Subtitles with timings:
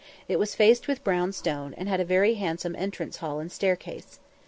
[0.27, 4.17] It was faced with brown stone, and had a very handsome entrance hall and staircase.